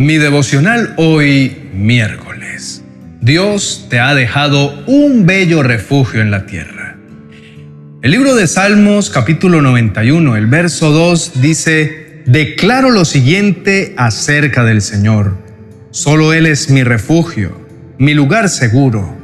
Mi 0.00 0.16
devocional 0.16 0.94
hoy 0.96 1.54
miércoles. 1.74 2.82
Dios 3.20 3.86
te 3.90 4.00
ha 4.00 4.14
dejado 4.14 4.82
un 4.86 5.26
bello 5.26 5.62
refugio 5.62 6.22
en 6.22 6.30
la 6.30 6.46
tierra. 6.46 6.96
El 8.00 8.10
libro 8.10 8.34
de 8.34 8.46
Salmos 8.46 9.10
capítulo 9.10 9.60
91, 9.60 10.36
el 10.36 10.46
verso 10.46 10.90
2 10.90 11.42
dice, 11.42 12.22
Declaro 12.24 12.88
lo 12.88 13.04
siguiente 13.04 13.92
acerca 13.98 14.64
del 14.64 14.80
Señor. 14.80 15.36
Solo 15.90 16.32
Él 16.32 16.46
es 16.46 16.70
mi 16.70 16.82
refugio, 16.82 17.68
mi 17.98 18.14
lugar 18.14 18.48
seguro. 18.48 19.18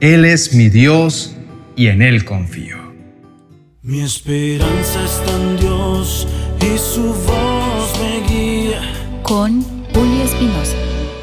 Él 0.00 0.24
es 0.24 0.54
mi 0.54 0.70
Dios 0.70 1.36
y 1.76 1.88
en 1.88 2.00
Él 2.00 2.24
confío. 2.24 2.78
Mi 3.82 4.00
esperanza 4.00 5.04
está 5.04 5.30
en 5.30 5.58
Dios 5.58 6.26
y 6.58 6.78
su 6.78 7.12
voz 7.12 8.00
me 8.00 8.26
guía. 8.26 8.80
Con 9.22 9.71
Julio 9.94 10.24
Espinosa. 10.24 10.76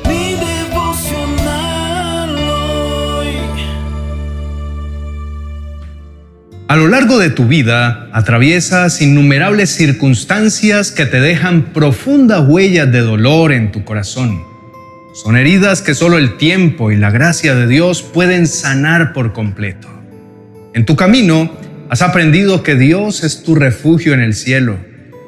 Mi 0.08 0.36
devocional 0.36 2.38
hoy. 2.38 3.28
A 6.68 6.76
lo 6.76 6.88
largo 6.88 7.18
de 7.18 7.30
tu 7.30 7.48
vida 7.48 8.10
atraviesas 8.14 9.02
innumerables 9.02 9.72
circunstancias 9.72 10.92
que 10.92 11.06
te 11.06 11.20
dejan 11.20 11.74
profundas 11.74 12.48
huellas 12.48 12.92
de 12.92 13.00
dolor 13.00 13.52
en 13.52 13.72
tu 13.72 13.84
corazón. 13.84 14.44
Son 15.14 15.36
heridas 15.36 15.82
que 15.82 15.96
solo 15.96 16.18
el 16.18 16.38
tiempo 16.38 16.92
y 16.92 16.96
la 16.96 17.12
gracia 17.12 17.56
de 17.56 17.68
Dios 17.68 18.04
pueden 18.04 18.48
sanar 18.48 19.14
por 19.14 19.34
completo. 19.34 19.88
En 20.74 20.86
tu 20.86 20.96
camino 20.96 21.52
has 21.90 22.04
aprendido 22.04 22.62
que 22.62 22.76
Dios 22.76 23.24
es 23.24 23.44
tu 23.44 23.56
refugio 23.56 24.14
en 24.14 24.22
el 24.22 24.36
cielo, 24.36 24.78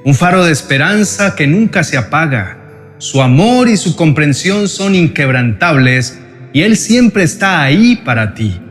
un 0.06 0.14
faro 0.14 0.46
de 0.46 0.52
esperanza 0.52 1.36
que 1.36 1.48
nunca 1.48 1.84
se 1.84 1.98
apaga. 1.98 2.61
Su 3.02 3.24
amor 3.24 3.68
y 3.68 3.78
su 3.78 3.96
comprensión 3.96 4.68
son 4.68 4.94
inquebrantables 4.94 6.20
y 6.54 6.62
Él 6.62 6.78
siempre 6.78 7.24
está 7.24 7.64
ahí 7.64 7.96
para 7.96 8.36
ti. 8.36 8.62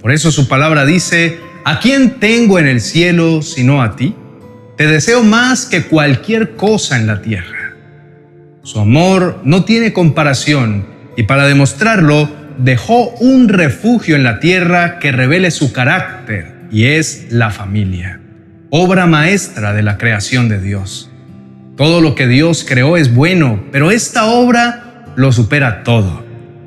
Por 0.00 0.10
eso 0.10 0.32
su 0.32 0.48
palabra 0.48 0.84
dice, 0.84 1.38
¿a 1.64 1.78
quién 1.78 2.18
tengo 2.18 2.58
en 2.58 2.66
el 2.66 2.80
cielo 2.80 3.40
sino 3.40 3.80
a 3.80 3.94
ti? 3.94 4.16
Te 4.76 4.88
deseo 4.88 5.22
más 5.22 5.64
que 5.64 5.84
cualquier 5.84 6.56
cosa 6.56 6.98
en 6.98 7.06
la 7.06 7.22
tierra. 7.22 7.76
Su 8.64 8.80
amor 8.80 9.42
no 9.44 9.62
tiene 9.64 9.92
comparación 9.92 10.84
y 11.16 11.22
para 11.22 11.46
demostrarlo 11.46 12.28
dejó 12.58 13.10
un 13.20 13.48
refugio 13.48 14.16
en 14.16 14.24
la 14.24 14.40
tierra 14.40 14.98
que 14.98 15.12
revele 15.12 15.52
su 15.52 15.72
carácter 15.72 16.66
y 16.72 16.86
es 16.86 17.28
la 17.30 17.52
familia, 17.52 18.20
obra 18.70 19.06
maestra 19.06 19.72
de 19.72 19.84
la 19.84 19.98
creación 19.98 20.48
de 20.48 20.60
Dios. 20.60 21.12
Todo 21.78 22.02
lo 22.02 22.14
que 22.14 22.26
Dios 22.26 22.66
creó 22.68 22.98
es 22.98 23.14
bueno, 23.14 23.64
pero 23.72 23.90
esta 23.90 24.26
obra 24.26 25.06
lo 25.16 25.32
supera 25.32 25.82
todo. 25.82 26.22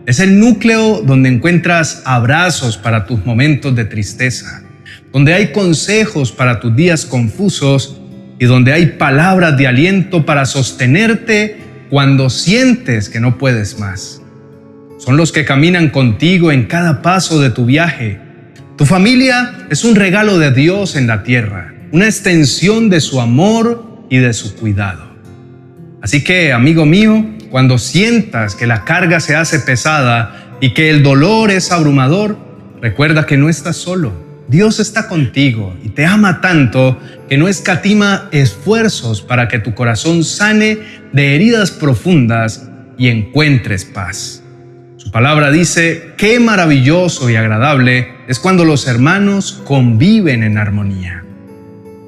Es 0.08 0.20
el 0.20 0.40
núcleo 0.40 1.04
donde 1.04 1.30
encuentras 1.30 2.02
abrazos 2.06 2.78
para 2.78 3.06
tus 3.06 3.24
momentos 3.24 3.76
de 3.76 3.86
tristeza, 3.86 4.64
donde 5.14 5.36
hay 5.36 5.52
consejos 5.52 6.32
para 6.32 6.60
tus 6.60 6.76
días 6.76 7.06
confusos 7.06 8.02
y 8.40 8.46
donde 8.46 8.74
hay 8.74 8.88
palabras 8.98 9.56
de 9.56 9.68
aliento 9.68 10.26
para 10.26 10.46
sostenerte 10.48 11.58
cuando 11.92 12.32
sientes 12.32 13.08
que 13.08 13.20
no 13.20 13.38
puedes 13.38 13.78
más 13.78 14.22
son 15.04 15.18
los 15.18 15.32
que 15.32 15.46
caminan 15.46 15.90
contigo 15.90 16.52
en 16.52 16.66
cada 16.66 17.02
paso 17.02 17.42
de 17.42 17.50
tu 17.50 17.66
viaje. 17.66 18.20
Tu 18.78 18.86
familia 18.86 19.66
es 19.72 19.84
un 19.84 19.96
regalo 19.96 20.38
de 20.38 20.52
Dios 20.52 20.96
en 20.96 21.08
la 21.08 21.24
tierra, 21.24 21.74
una 21.92 22.06
extensión 22.06 22.88
de 22.92 23.02
su 23.02 23.20
amor 23.20 23.91
y 24.12 24.20
de 24.20 24.34
su 24.34 24.56
cuidado. 24.58 25.04
Así 26.02 26.24
que, 26.24 26.52
amigo 26.52 26.86
mío, 26.86 27.26
cuando 27.50 27.78
sientas 27.78 28.56
que 28.56 28.68
la 28.68 28.84
carga 28.84 29.22
se 29.22 29.36
hace 29.36 29.60
pesada 29.60 30.58
y 30.60 30.74
que 30.74 30.90
el 30.90 31.02
dolor 31.02 31.50
es 31.50 31.72
abrumador, 31.72 32.38
recuerda 32.82 33.26
que 33.26 33.38
no 33.38 33.50
estás 33.50 33.78
solo. 33.78 34.12
Dios 34.50 34.82
está 34.82 35.08
contigo 35.08 35.78
y 35.82 35.90
te 35.90 36.06
ama 36.06 36.42
tanto 36.42 37.00
que 37.30 37.38
no 37.38 37.48
escatima 37.48 38.28
esfuerzos 38.34 39.22
para 39.22 39.48
que 39.48 39.60
tu 39.60 39.74
corazón 39.74 40.26
sane 40.26 40.80
de 41.14 41.36
heridas 41.36 41.72
profundas 41.72 42.68
y 42.98 43.08
encuentres 43.08 43.86
paz. 43.86 44.44
Su 44.98 45.10
palabra 45.10 45.52
dice, 45.52 46.12
qué 46.18 46.38
maravilloso 46.42 47.30
y 47.30 47.38
agradable 47.38 48.10
es 48.28 48.40
cuando 48.40 48.66
los 48.66 48.88
hermanos 48.88 49.62
conviven 49.66 50.44
en 50.44 50.58
armonía. 50.58 51.24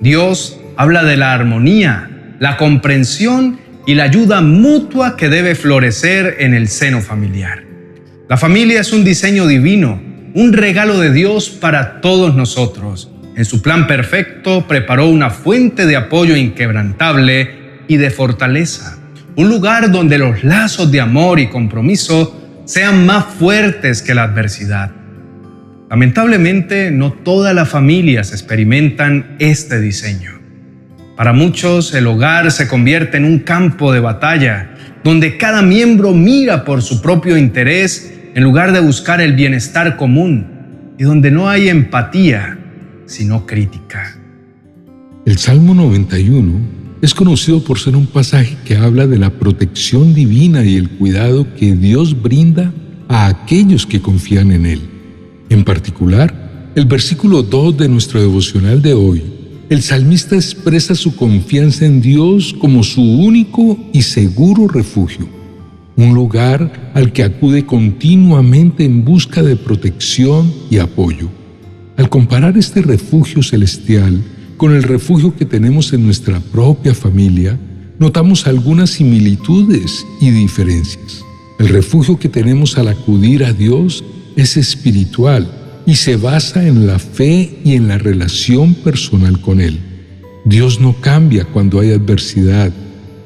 Dios 0.01 0.59
habla 0.77 1.03
de 1.03 1.17
la 1.17 1.33
armonía, 1.33 2.09
la 2.39 2.57
comprensión 2.57 3.59
y 3.85 3.95
la 3.95 4.03
ayuda 4.03 4.41
mutua 4.41 5.17
que 5.17 5.29
debe 5.29 5.55
florecer 5.55 6.37
en 6.39 6.53
el 6.53 6.67
seno 6.67 7.01
familiar. 7.01 7.63
La 8.29 8.37
familia 8.37 8.81
es 8.81 8.93
un 8.93 9.03
diseño 9.03 9.47
divino, 9.47 10.01
un 10.33 10.53
regalo 10.53 10.99
de 10.99 11.11
Dios 11.11 11.49
para 11.49 12.01
todos 12.01 12.35
nosotros. 12.35 13.11
En 13.35 13.45
su 13.45 13.61
plan 13.61 13.87
perfecto 13.87 14.67
preparó 14.67 15.07
una 15.07 15.29
fuente 15.29 15.85
de 15.85 15.95
apoyo 15.95 16.35
inquebrantable 16.35 17.83
y 17.87 17.97
de 17.97 18.09
fortaleza, 18.09 18.97
un 19.35 19.49
lugar 19.49 19.91
donde 19.91 20.17
los 20.17 20.43
lazos 20.43 20.91
de 20.91 21.01
amor 21.01 21.39
y 21.39 21.47
compromiso 21.47 22.39
sean 22.65 23.05
más 23.05 23.25
fuertes 23.25 24.01
que 24.01 24.15
la 24.15 24.23
adversidad. 24.23 24.91
Lamentablemente, 25.89 26.91
no 26.91 27.11
todas 27.11 27.53
las 27.53 27.69
familias 27.69 28.31
experimentan 28.31 29.35
este 29.39 29.79
diseño. 29.79 30.42
Para 31.15 31.31
muchos, 31.31 31.93
el 31.93 32.07
hogar 32.07 32.51
se 32.51 32.67
convierte 32.67 33.17
en 33.17 33.25
un 33.25 33.39
campo 33.39 33.91
de 33.91 33.99
batalla, 33.99 34.75
donde 35.03 35.37
cada 35.37 35.61
miembro 35.61 36.11
mira 36.11 36.65
por 36.65 36.81
su 36.81 37.01
propio 37.01 37.37
interés 37.37 38.13
en 38.33 38.43
lugar 38.43 38.71
de 38.71 38.79
buscar 38.79 39.21
el 39.21 39.33
bienestar 39.33 39.95
común, 39.95 40.47
y 40.97 41.03
donde 41.03 41.29
no 41.29 41.49
hay 41.49 41.69
empatía, 41.69 42.57
sino 43.05 43.45
crítica. 43.45 44.17
El 45.25 45.37
Salmo 45.37 45.75
91 45.75 46.83
es 47.01 47.13
conocido 47.13 47.63
por 47.63 47.77
ser 47.77 47.95
un 47.95 48.07
pasaje 48.07 48.57
que 48.65 48.77
habla 48.77 49.05
de 49.05 49.19
la 49.19 49.29
protección 49.29 50.13
divina 50.13 50.63
y 50.63 50.77
el 50.77 50.89
cuidado 50.89 51.53
que 51.55 51.75
Dios 51.75 52.21
brinda 52.21 52.73
a 53.07 53.27
aquellos 53.27 53.85
que 53.85 54.01
confían 54.01 54.51
en 54.51 54.65
Él. 54.65 54.81
En 55.49 55.63
particular, 55.63 56.71
el 56.75 56.85
versículo 56.85 57.43
2 57.43 57.77
de 57.77 57.89
nuestro 57.89 58.19
devocional 58.19 58.81
de 58.81 58.93
hoy, 58.93 59.32
el 59.69 59.81
salmista 59.81 60.35
expresa 60.35 60.93
su 60.93 61.15
confianza 61.15 61.85
en 61.85 62.01
Dios 62.01 62.53
como 62.59 62.83
su 62.83 63.01
único 63.01 63.77
y 63.93 64.01
seguro 64.01 64.67
refugio, 64.67 65.27
un 65.95 66.13
lugar 66.13 66.91
al 66.93 67.13
que 67.13 67.23
acude 67.23 67.65
continuamente 67.65 68.83
en 68.83 69.05
busca 69.05 69.41
de 69.41 69.55
protección 69.55 70.51
y 70.69 70.79
apoyo. 70.79 71.29
Al 71.95 72.09
comparar 72.09 72.57
este 72.57 72.81
refugio 72.81 73.41
celestial 73.41 74.21
con 74.57 74.73
el 74.73 74.83
refugio 74.83 75.35
que 75.35 75.45
tenemos 75.45 75.93
en 75.93 76.03
nuestra 76.05 76.39
propia 76.39 76.93
familia, 76.93 77.57
notamos 77.99 78.47
algunas 78.47 78.89
similitudes 78.89 80.05
y 80.19 80.29
diferencias. 80.31 81.23
El 81.59 81.69
refugio 81.69 82.19
que 82.19 82.29
tenemos 82.29 82.77
al 82.77 82.89
acudir 82.89 83.45
a 83.45 83.53
Dios 83.53 84.03
es 84.35 84.57
espiritual 84.57 85.62
y 85.85 85.95
se 85.95 86.15
basa 86.15 86.65
en 86.65 86.87
la 86.87 86.99
fe 86.99 87.59
y 87.63 87.73
en 87.73 87.87
la 87.87 87.97
relación 87.97 88.73
personal 88.75 89.41
con 89.41 89.59
Él. 89.59 89.79
Dios 90.45 90.79
no 90.79 90.93
cambia 90.93 91.45
cuando 91.45 91.79
hay 91.79 91.91
adversidad 91.91 92.71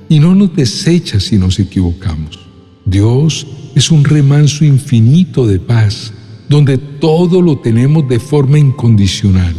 y 0.09 0.19
no 0.19 0.35
nos 0.35 0.55
desecha 0.55 1.19
si 1.19 1.37
nos 1.37 1.59
equivocamos. 1.59 2.39
Dios 2.85 3.45
es 3.75 3.91
un 3.91 4.03
remanso 4.03 4.65
infinito 4.65 5.45
de 5.45 5.59
paz, 5.59 6.13
donde 6.49 6.77
todo 6.77 7.41
lo 7.41 7.57
tenemos 7.57 8.07
de 8.07 8.19
forma 8.19 8.57
incondicional. 8.57 9.53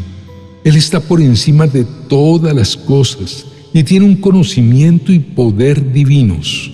Él 0.64 0.76
está 0.76 1.00
por 1.00 1.20
encima 1.20 1.66
de 1.66 1.84
todas 2.08 2.54
las 2.54 2.76
cosas 2.76 3.46
y 3.72 3.82
tiene 3.82 4.06
un 4.06 4.16
conocimiento 4.16 5.12
y 5.12 5.18
poder 5.18 5.92
divinos. 5.92 6.70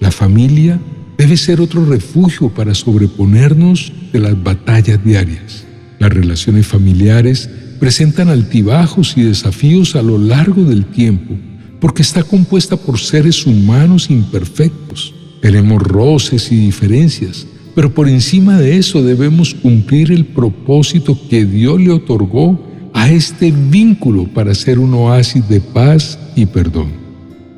La 0.00 0.10
familia 0.10 0.78
debe 1.16 1.36
ser 1.36 1.60
otro 1.60 1.84
refugio 1.84 2.50
para 2.50 2.74
sobreponernos 2.74 3.92
de 4.12 4.20
las 4.20 4.42
batallas 4.42 5.02
diarias. 5.04 5.63
Las 6.04 6.12
relaciones 6.12 6.66
familiares 6.66 7.48
presentan 7.80 8.28
altibajos 8.28 9.16
y 9.16 9.22
desafíos 9.22 9.96
a 9.96 10.02
lo 10.02 10.18
largo 10.18 10.62
del 10.62 10.84
tiempo 10.84 11.34
porque 11.80 12.02
está 12.02 12.22
compuesta 12.22 12.76
por 12.76 12.98
seres 12.98 13.46
humanos 13.46 14.10
imperfectos. 14.10 15.14
Tenemos 15.40 15.82
roces 15.82 16.52
y 16.52 16.56
diferencias, 16.56 17.46
pero 17.74 17.94
por 17.94 18.06
encima 18.06 18.58
de 18.58 18.76
eso 18.76 19.02
debemos 19.02 19.54
cumplir 19.54 20.12
el 20.12 20.26
propósito 20.26 21.18
que 21.30 21.46
Dios 21.46 21.80
le 21.80 21.92
otorgó 21.92 22.62
a 22.92 23.10
este 23.10 23.50
vínculo 23.50 24.26
para 24.26 24.54
ser 24.54 24.78
un 24.78 24.92
oasis 24.92 25.48
de 25.48 25.62
paz 25.62 26.18
y 26.36 26.44
perdón. 26.44 26.92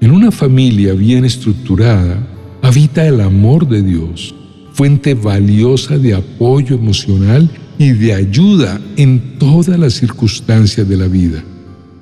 En 0.01 0.13
una 0.13 0.31
familia 0.31 0.93
bien 0.93 1.25
estructurada 1.25 2.25
habita 2.63 3.05
el 3.09 3.23
amor 3.23 3.69
de 3.69 3.83
Dios, 3.83 4.37
fuente 4.73 5.15
valiosa 5.15 5.99
de 5.99 6.15
apoyo 6.15 6.77
emocional 6.77 7.51
y 7.78 7.90
de 7.90 8.14
ayuda 8.14 8.81
en 8.96 9.38
todas 9.38 9.78
las 9.78 9.94
circunstancias 9.94 10.88
de 10.88 10.96
la 10.96 11.06
vida. 11.06 11.43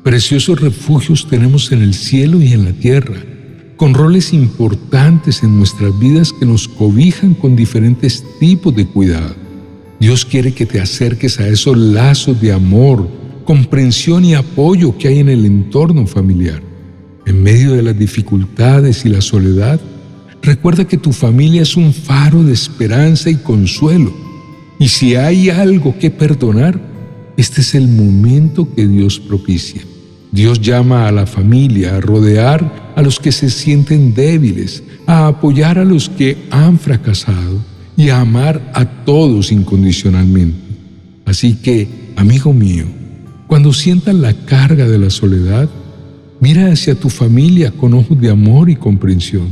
Preciosos 0.03 0.61
refugios 0.61 1.27
tenemos 1.29 1.73
en 1.73 1.83
el 1.83 1.95
cielo 1.95 2.41
y 2.43 2.53
en 2.53 2.65
la 2.65 2.73
tierra, 2.73 3.17
con 3.77 3.95
roles 3.95 4.33
importantes 4.33 5.43
en 5.43 5.57
nuestras 5.57 5.99
vidas 5.99 6.33
que 6.33 6.47
nos 6.47 6.69
cobijan 6.69 7.35
con 7.35 7.57
diferentes 7.57 8.23
tipos 8.39 8.75
de 8.77 8.87
cuidado. 8.87 9.35
Dios 9.99 10.25
quiere 10.25 10.53
que 10.53 10.67
te 10.67 10.81
acerques 10.81 11.41
a 11.41 11.49
esos 11.49 11.77
lazos 11.77 12.41
de 12.41 12.53
amor, 12.53 13.09
comprensión 13.45 14.25
y 14.25 14.35
apoyo 14.35 14.97
que 14.99 15.09
hay 15.09 15.19
en 15.21 15.29
el 15.29 15.47
entorno 15.47 16.07
familiar. 16.07 16.63
En 17.27 17.43
medio 17.43 17.73
de 17.73 17.83
las 17.83 17.99
dificultades 17.99 19.07
y 19.07 19.09
la 19.09 19.23
soledad, 19.23 19.81
recuerda 20.43 20.87
que 20.87 20.99
tu 20.99 21.13
familia 21.13 21.63
es 21.63 21.77
un 21.77 21.95
faro 21.95 22.43
de 22.43 22.53
esperanza 22.53 23.31
y 23.31 23.37
consuelo. 23.37 24.24
Y 24.85 24.89
si 24.89 25.17
hay 25.17 25.49
algo 25.49 25.99
que 25.99 26.11
perdonar, 26.11 26.79
este 27.39 27.63
es 27.63 27.75
el 27.75 27.89
momento 27.89 28.69
que 28.75 28.87
Dios 28.87 29.19
propicia. 29.19 29.81
Dios 30.31 30.61
llama 30.61 31.09
a 31.09 31.11
la 31.11 31.25
familia 31.25 31.97
a 31.97 32.01
rodear 32.03 32.93
a 32.95 33.01
los 33.01 33.19
que 33.19 33.33
se 33.33 33.49
sienten 33.49 34.13
débiles, 34.13 34.83
a 35.07 35.29
apoyar 35.29 35.79
a 35.79 35.87
los 35.87 36.11
que 36.11 36.37
han 36.51 36.79
fracasado 36.79 37.65
y 37.97 38.11
a 38.11 38.21
amar 38.21 38.61
a 38.75 38.85
todos 38.85 39.53
incondicionalmente. 39.53 40.59
Así 41.25 41.55
que, 41.55 41.89
amigo 42.17 42.53
mío, 42.53 42.85
cuando 43.47 43.73
sientas 43.73 44.15
la 44.15 44.35
carga 44.35 44.87
de 44.87 44.99
la 44.99 45.09
soledad, 45.09 45.67
mira 46.41 46.71
hacia 46.71 46.95
tu 46.95 47.09
familia 47.09 47.71
con 47.71 47.95
ojos 47.95 48.21
de 48.21 48.29
amor 48.29 48.69
y 48.69 48.77
comprensión. 48.77 49.49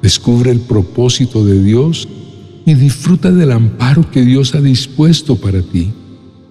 Descubre 0.00 0.50
el 0.50 0.60
propósito 0.60 1.44
de 1.44 1.62
Dios 1.62 2.08
y 2.64 2.74
disfruta 2.74 3.30
del 3.30 3.52
amparo 3.52 4.10
que 4.10 4.22
Dios 4.22 4.54
ha 4.54 4.60
dispuesto 4.60 5.36
para 5.36 5.62
ti. 5.62 5.90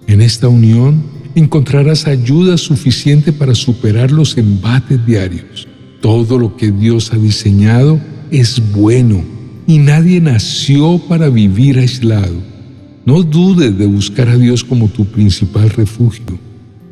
En 0.06 0.20
esta 0.20 0.48
unión, 0.48 1.02
encontrarás 1.34 2.06
ayuda 2.06 2.58
suficiente 2.58 3.32
para 3.32 3.54
superar 3.54 4.10
los 4.10 4.36
embates 4.36 5.04
diarios. 5.06 5.66
Todo 6.00 6.38
lo 6.38 6.56
que 6.56 6.70
Dios 6.70 7.12
ha 7.12 7.16
diseñado 7.16 8.00
es 8.30 8.60
bueno 8.72 9.22
y 9.66 9.78
nadie 9.78 10.20
nació 10.20 10.98
para 11.08 11.28
vivir 11.28 11.78
aislado. 11.78 12.42
No 13.04 13.22
dudes 13.22 13.76
de 13.78 13.86
buscar 13.86 14.28
a 14.28 14.36
Dios 14.36 14.62
como 14.62 14.88
tu 14.88 15.04
principal 15.06 15.70
refugio, 15.70 16.38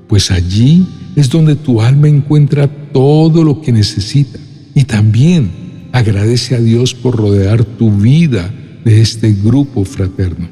pues 0.08 0.30
allí 0.30 0.86
es 1.16 1.28
donde 1.28 1.56
tu 1.56 1.80
alma 1.80 2.08
encuentra 2.08 2.68
todo 2.68 3.44
lo 3.44 3.60
que 3.60 3.72
necesita. 3.72 4.38
Y 4.74 4.84
también 4.84 5.50
agradece 5.92 6.54
a 6.54 6.60
Dios 6.60 6.94
por 6.94 7.16
rodear 7.16 7.64
tu 7.64 7.90
vida 7.90 8.52
de 8.84 9.00
este 9.00 9.32
grupo 9.32 9.84
fraterno. 9.84 10.48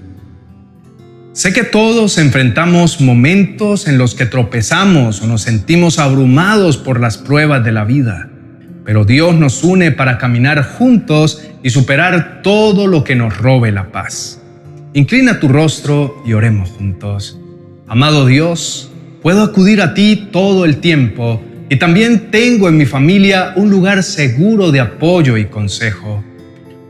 Sé 1.33 1.53
que 1.53 1.63
todos 1.63 2.19
enfrentamos 2.19 3.01
momentos 3.01 3.87
en 3.87 3.97
los 3.97 4.15
que 4.15 4.27
tropezamos 4.27 5.23
o 5.23 5.27
nos 5.29 5.43
sentimos 5.43 5.99
abrumados 5.99 6.77
por 6.77 7.01
las 7.01 7.17
pruebas 7.17 7.65
de 7.65 7.71
la 7.71 7.85
vida, 7.85 8.29
pero 8.85 9.05
Dios 9.05 9.37
nos 9.37 9.63
une 9.63 9.93
para 9.93 10.19
caminar 10.19 10.65
juntos 10.65 11.43
y 11.63 11.71
superar 11.71 12.43
todo 12.43 12.87
lo 12.87 13.05
que 13.05 13.15
nos 13.15 13.37
robe 13.37 13.71
la 13.71 13.93
paz. 13.93 14.41
Inclina 14.95 15.39
tu 15.39 15.47
rostro 15.47 16.23
y 16.27 16.33
oremos 16.33 16.71
juntos. 16.71 17.39
Amado 17.87 18.27
Dios, 18.27 18.91
puedo 19.23 19.43
acudir 19.43 19.81
a 19.81 19.95
ti 19.95 20.29
todo 20.33 20.65
el 20.65 20.79
tiempo 20.79 21.41
y 21.71 21.77
también 21.77 22.31
tengo 22.31 22.69
en 22.69 22.77
mi 22.77 22.87
familia 22.87 23.53
un 23.57 23.71
lugar 23.71 24.03
seguro 24.03 24.73
de 24.73 24.81
apoyo 24.81 25.37
y 25.37 25.45
consejo. 25.45 26.25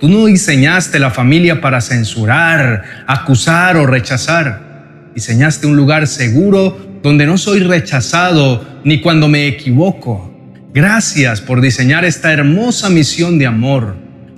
Tú 0.00 0.08
no 0.08 0.26
diseñaste 0.26 1.00
la 1.00 1.10
familia 1.10 1.60
para 1.60 1.80
censurar, 1.80 3.04
acusar 3.06 3.76
o 3.76 3.86
rechazar. 3.86 5.10
Diseñaste 5.12 5.66
un 5.66 5.76
lugar 5.76 6.06
seguro 6.06 7.00
donde 7.02 7.26
no 7.26 7.36
soy 7.36 7.60
rechazado 7.60 8.80
ni 8.84 9.00
cuando 9.00 9.28
me 9.28 9.48
equivoco. 9.48 10.32
Gracias 10.72 11.40
por 11.40 11.60
diseñar 11.60 12.04
esta 12.04 12.32
hermosa 12.32 12.90
misión 12.90 13.40
de 13.40 13.46
amor. 13.46 13.96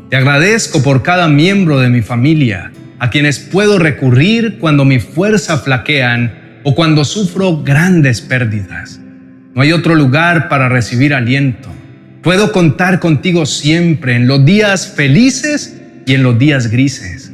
Te 0.08 0.16
agradezco 0.16 0.82
por 0.82 1.02
cada 1.02 1.28
miembro 1.28 1.78
de 1.78 1.90
mi 1.90 2.00
familia, 2.00 2.72
a 2.98 3.10
quienes 3.10 3.38
puedo 3.38 3.78
recurrir 3.78 4.58
cuando 4.58 4.86
mi 4.86 4.98
fuerza 4.98 5.58
flaquean 5.58 6.60
o 6.64 6.74
cuando 6.74 7.04
sufro 7.04 7.62
grandes 7.62 8.22
pérdidas. 8.22 8.98
No 9.54 9.60
hay 9.60 9.72
otro 9.72 9.94
lugar 9.94 10.48
para 10.48 10.70
recibir 10.70 11.12
aliento 11.12 11.70
Puedo 12.22 12.52
contar 12.52 13.00
contigo 13.00 13.46
siempre 13.46 14.14
en 14.14 14.26
los 14.26 14.44
días 14.44 14.92
felices 14.94 15.80
y 16.04 16.12
en 16.12 16.22
los 16.22 16.38
días 16.38 16.70
grises. 16.70 17.32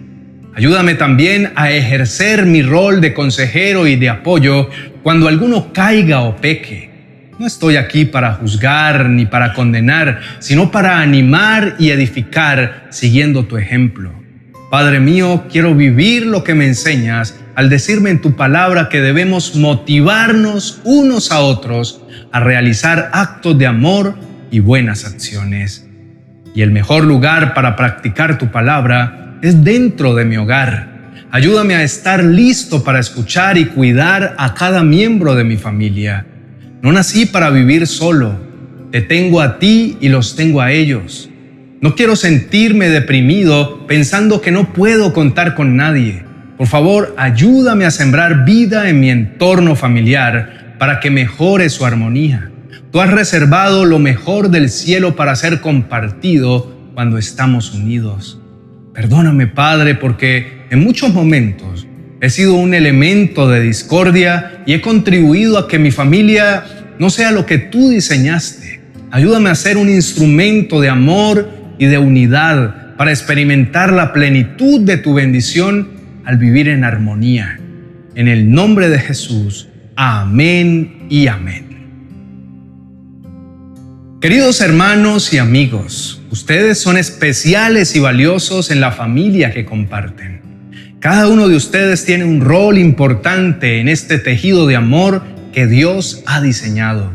Ayúdame 0.55 0.95
también 0.95 1.51
a 1.57 1.73
ejercer 1.73 2.47
mi 2.47 2.63
rol 2.63 3.01
de 3.01 3.13
consejero 3.13 3.89
y 3.89 3.97
de 3.97 4.09
apoyo 4.09 4.71
cuando 5.03 5.27
alguno 5.27 5.73
caiga 5.73 6.21
o 6.21 6.37
peque. 6.37 7.33
No 7.37 7.49
estoy 7.49 7.75
aquí 7.75 8.05
para 8.05 8.35
juzgar 8.35 9.11
ni 9.11 9.27
para 9.27 9.55
condenar, 9.55 10.21
sino 10.39 10.71
para 10.71 11.01
animar 11.01 11.75
y 11.81 11.91
edificar 11.91 12.87
siguiendo 12.91 13.45
tu 13.45 13.57
ejemplo. 13.57 14.13
Padre 14.71 15.01
mío, 15.01 15.47
quiero 15.51 15.75
vivir 15.75 16.27
lo 16.27 16.45
que 16.45 16.55
me 16.55 16.67
enseñas 16.67 17.41
al 17.57 17.69
decirme 17.71 18.11
en 18.11 18.21
tu 18.21 18.37
palabra 18.37 18.89
que 18.89 19.01
debemos 19.01 19.57
motivarnos 19.57 20.81
unos 20.85 21.33
a 21.33 21.41
otros 21.41 22.03
a 22.31 22.39
realizar 22.39 23.11
actos 23.13 23.59
de 23.59 23.67
amor 23.67 24.15
y 24.51 24.61
buenas 24.61 25.05
acciones. 25.05 25.89
Y 26.55 26.63
el 26.63 26.71
mejor 26.71 27.05
lugar 27.05 27.55
para 27.55 27.77
practicar 27.77 28.39
tu 28.39 28.51
palabra 28.51 29.39
es 29.43 29.63
dentro 29.63 30.15
de 30.15 30.25
mi 30.25 30.37
hogar. 30.37 30.97
Ayúdame 31.31 31.75
a 31.75 31.83
estar 31.83 32.25
listo 32.25 32.83
para 32.83 32.99
escuchar 32.99 33.59
y 33.59 33.67
cuidar 33.67 34.35
a 34.39 34.55
cada 34.55 34.83
miembro 34.83 35.35
de 35.35 35.45
mi 35.45 35.57
familia. 35.57 36.27
No 36.83 36.93
nací 36.93 37.27
para 37.27 37.51
vivir 37.51 37.87
solo. 37.87 38.41
Te 38.91 39.03
tengo 39.03 39.41
a 39.41 39.59
ti 39.59 39.99
y 40.01 40.09
los 40.09 40.37
tengo 40.37 40.61
a 40.61 40.73
ellos. 40.73 41.29
No 41.81 41.95
quiero 41.95 42.17
sentirme 42.17 42.89
deprimido 42.89 43.87
pensando 43.87 44.41
que 44.41 44.51
no 44.51 44.73
puedo 44.73 45.13
contar 45.13 45.55
con 45.55 45.77
nadie. 45.77 46.25
Por 46.57 46.69
favor, 46.69 47.15
ayúdame 47.19 47.85
a 47.85 47.91
sembrar 47.91 48.47
vida 48.47 48.89
en 48.89 49.01
mi 49.01 49.11
entorno 49.11 49.77
familiar 49.77 50.77
para 50.79 51.01
que 51.01 51.11
mejore 51.11 51.69
su 51.69 51.85
armonía. 51.85 52.51
Tú 52.93 53.01
has 53.01 53.11
reservado 53.11 53.85
lo 53.85 53.99
mejor 53.99 54.51
del 54.51 54.71
cielo 54.71 55.17
para 55.17 55.37
ser 55.37 55.61
compartido 55.61 56.75
cuando 56.95 57.19
estamos 57.19 57.75
unidos. 57.75 58.41
Perdóname, 58.95 59.47
Padre, 59.47 59.95
porque 59.95 60.65
en 60.71 60.83
muchos 60.83 61.13
momentos 61.13 61.87
he 62.21 62.31
sido 62.31 62.55
un 62.55 62.73
elemento 62.73 63.49
de 63.49 63.61
discordia 63.61 64.63
y 64.67 64.73
he 64.73 64.81
contribuido 64.81 65.59
a 65.59 65.69
que 65.69 65.79
mi 65.79 65.91
familia 65.91 66.65
no 66.99 67.11
sea 67.11 67.31
lo 67.31 67.45
que 67.45 67.59
tú 67.59 67.91
diseñaste. 67.91 68.81
Ayúdame 69.11 69.51
a 69.51 69.55
ser 69.55 69.77
un 69.77 69.89
instrumento 69.89 70.81
de 70.81 70.89
amor 70.89 71.51
y 71.79 71.87
de 71.87 71.99
unidad 71.99 72.97
para 72.97 73.11
experimentar 73.11 73.93
la 73.93 74.13
plenitud 74.13 74.81
de 74.81 74.97
tu 74.97 75.15
bendición 75.15 75.91
al 76.25 76.39
vivir 76.39 76.69
en 76.69 76.85
armonía. 76.85 77.61
En 78.15 78.29
el 78.29 78.51
nombre 78.51 78.89
de 78.89 78.99
Jesús, 78.99 79.69
amén 79.95 81.07
y 81.11 81.27
amén. 81.27 81.66
Queridos 84.19 84.63
hermanos 84.63 85.35
y 85.35 85.39
amigos, 85.39 86.23
ustedes 86.31 86.81
son 86.81 86.97
especiales 86.97 87.95
y 87.97 88.01
valiosos 88.01 88.71
en 88.71 88.81
la 88.81 88.91
familia 88.91 89.53
que 89.53 89.67
comparten. 89.67 90.41
Cada 91.01 91.29
uno 91.29 91.49
de 91.49 91.55
ustedes 91.55 92.07
tiene 92.07 92.25
un 92.25 92.41
rol 92.41 92.79
importante 92.79 93.79
en 93.79 93.89
este 93.89 94.19
tejido 94.19 94.67
de 94.67 94.75
amor 94.75 95.23
que 95.53 95.67
Dios 95.67 96.23
ha 96.25 96.41
diseñado. 96.41 97.13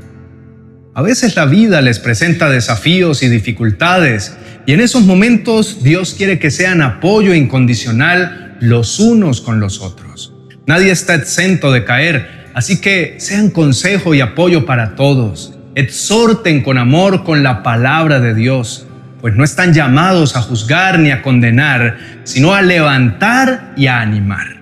A 0.94 1.02
veces 1.02 1.36
la 1.36 1.46
vida 1.46 1.82
les 1.82 1.98
presenta 1.98 2.52
desafíos 2.52 3.24
y 3.24 3.30
dificultades 3.30 4.38
y 4.68 4.74
en 4.74 4.80
esos 4.80 5.02
momentos 5.02 5.82
Dios 5.82 6.14
quiere 6.14 6.38
que 6.38 6.52
sean 6.52 6.84
apoyo 6.84 7.34
incondicional 7.34 8.58
los 8.62 9.00
unos 9.00 9.42
con 9.42 9.60
los 9.60 9.82
otros. 9.82 10.36
Nadie 10.68 10.92
está 10.92 11.16
exento 11.16 11.72
de 11.72 11.84
caer, 11.84 12.52
así 12.54 12.80
que 12.80 13.16
sean 13.18 13.50
consejo 13.50 14.14
y 14.14 14.22
apoyo 14.22 14.68
para 14.68 14.94
todos 14.94 15.58
exhorten 15.76 16.64
con 16.64 16.78
amor 16.78 17.24
con 17.24 17.44
la 17.44 17.64
palabra 17.64 18.20
de 18.20 18.34
Dios, 18.34 18.88
pues 19.22 19.36
no 19.36 19.44
están 19.44 19.74
llamados 19.74 20.36
a 20.36 20.42
juzgar 20.42 21.00
ni 21.00 21.12
a 21.12 21.22
condenar, 21.22 21.98
sino 22.24 22.54
a 22.54 22.62
levantar 22.62 23.74
y 23.78 23.88
a 23.88 24.02
animar. 24.02 24.62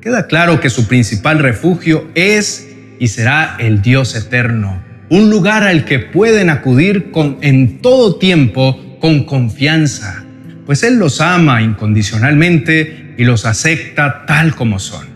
Queda 0.00 0.26
claro 0.26 0.60
que 0.60 0.70
su 0.70 0.88
principal 0.88 1.38
refugio 1.38 2.08
es 2.14 2.68
y 2.98 3.08
será 3.08 3.56
el 3.58 3.82
Dios 3.82 4.14
eterno, 4.14 4.82
un 5.08 5.30
lugar 5.30 5.62
al 5.62 5.84
que 5.84 5.98
pueden 5.98 6.50
acudir 6.50 7.10
con, 7.10 7.38
en 7.40 7.80
todo 7.80 8.16
tiempo 8.16 8.98
con 9.00 9.24
confianza, 9.24 10.24
pues 10.66 10.82
Él 10.82 10.98
los 10.98 11.20
ama 11.20 11.62
incondicionalmente 11.62 13.14
y 13.18 13.24
los 13.24 13.44
acepta 13.44 14.24
tal 14.26 14.54
como 14.54 14.78
son. 14.78 15.06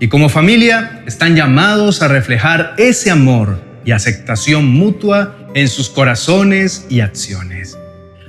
Y 0.00 0.08
como 0.08 0.28
familia 0.28 1.02
están 1.06 1.36
llamados 1.36 2.02
a 2.02 2.08
reflejar 2.08 2.74
ese 2.78 3.10
amor 3.10 3.71
y 3.84 3.92
aceptación 3.92 4.66
mutua 4.66 5.36
en 5.54 5.68
sus 5.68 5.88
corazones 5.88 6.86
y 6.88 7.00
acciones. 7.00 7.78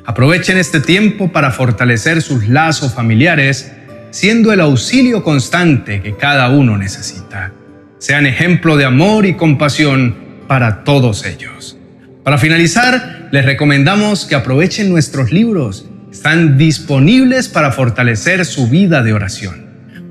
Aprovechen 0.05 0.57
este 0.57 0.81
tiempo 0.81 1.31
para 1.31 1.51
fortalecer 1.51 2.22
sus 2.22 2.48
lazos 2.48 2.93
familiares, 2.93 3.72
siendo 4.12 4.51
el 4.51 4.60
auxilio 4.60 5.24
constante 5.24 6.01
que 6.01 6.15
cada 6.17 6.50
uno 6.50 6.77
necesita. 6.77 7.53
Sean 8.00 8.25
ejemplo 8.25 8.75
de 8.75 8.86
amor 8.86 9.25
y 9.25 9.36
compasión 9.36 10.15
para 10.48 10.83
todos 10.83 11.25
ellos. 11.25 11.77
Para 12.24 12.38
finalizar, 12.38 13.29
les 13.31 13.45
recomendamos 13.45 14.25
que 14.25 14.36
aprovechen 14.36 14.89
nuestros 14.89 15.31
libros. 15.31 15.86
Están 16.12 16.57
disponibles 16.57 17.48
para 17.48 17.72
fortalecer 17.72 18.45
su 18.45 18.69
vida 18.69 19.03
de 19.03 19.13
oración. 19.13 19.63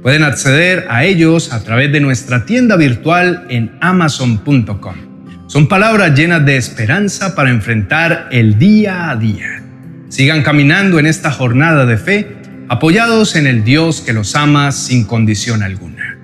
Pueden 0.02 0.24
acceder 0.24 0.86
a 0.88 1.04
ellos 1.04 1.52
a 1.52 1.62
través 1.62 1.92
de 1.92 2.00
nuestra 2.00 2.44
tienda 2.44 2.76
virtual 2.76 3.46
en 3.50 3.76
amazon.com. 3.80 5.11
Son 5.52 5.68
palabras 5.68 6.18
llenas 6.18 6.46
de 6.46 6.56
esperanza 6.56 7.34
para 7.34 7.50
enfrentar 7.50 8.30
el 8.32 8.58
día 8.58 9.10
a 9.10 9.16
día. 9.16 9.62
Sigan 10.08 10.42
caminando 10.42 10.98
en 10.98 11.04
esta 11.04 11.30
jornada 11.30 11.84
de 11.84 11.98
fe, 11.98 12.26
apoyados 12.70 13.36
en 13.36 13.46
el 13.46 13.62
Dios 13.62 14.00
que 14.00 14.14
los 14.14 14.34
ama 14.34 14.72
sin 14.72 15.04
condición 15.04 15.62
alguna. 15.62 16.16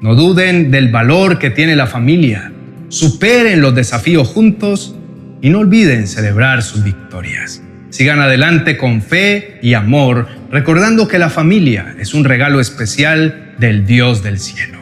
No 0.00 0.14
duden 0.14 0.70
del 0.70 0.92
valor 0.92 1.40
que 1.40 1.50
tiene 1.50 1.74
la 1.74 1.88
familia, 1.88 2.52
superen 2.88 3.60
los 3.60 3.74
desafíos 3.74 4.28
juntos 4.28 4.94
y 5.42 5.50
no 5.50 5.58
olviden 5.58 6.06
celebrar 6.06 6.62
sus 6.62 6.84
victorias. 6.84 7.60
Sigan 7.90 8.20
adelante 8.20 8.76
con 8.76 9.02
fe 9.02 9.58
y 9.62 9.74
amor, 9.74 10.28
recordando 10.52 11.08
que 11.08 11.18
la 11.18 11.28
familia 11.28 11.96
es 11.98 12.14
un 12.14 12.22
regalo 12.22 12.60
especial 12.60 13.56
del 13.58 13.84
Dios 13.84 14.22
del 14.22 14.38
cielo. 14.38 14.78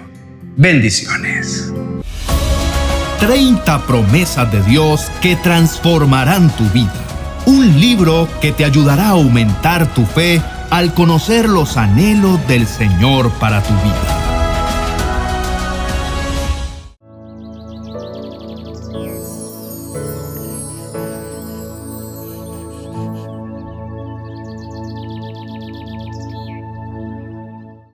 Bendiciones. 0.59 1.73
30 3.21 3.87
promesas 3.87 4.51
de 4.51 4.63
Dios 4.63 5.11
que 5.21 5.37
transformarán 5.37 6.51
tu 6.57 6.65
vida. 6.71 6.93
Un 7.47 7.81
libro 7.81 8.29
que 8.41 8.53
te 8.53 8.65
ayudará 8.65 9.07
a 9.07 9.11
aumentar 9.11 9.87
tu 9.95 10.05
fe 10.07 10.43
al 10.71 10.95
conocer 10.95 11.49
los 11.49 11.77
anhelos 11.77 12.45
del 12.49 12.67
Señor 12.67 13.31
para 13.33 13.63
tu 13.63 13.75
vida. 13.75 14.24